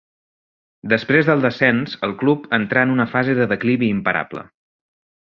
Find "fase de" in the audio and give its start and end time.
3.15-3.47